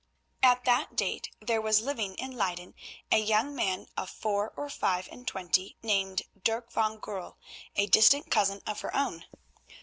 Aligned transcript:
At 0.41 0.65
that 0.65 0.95
date 0.95 1.29
there 1.39 1.61
was 1.61 1.79
living 1.81 2.15
in 2.15 2.31
Leyden 2.31 2.73
a 3.11 3.19
young 3.19 3.55
man 3.55 3.85
of 3.95 4.09
four 4.09 4.51
or 4.57 4.67
five 4.67 5.07
and 5.11 5.27
twenty, 5.27 5.77
named 5.83 6.23
Dirk 6.43 6.71
van 6.73 6.97
Goorl, 6.97 7.37
a 7.75 7.85
distant 7.85 8.31
cousin 8.31 8.63
of 8.65 8.81
her 8.81 8.95
own. 8.95 9.25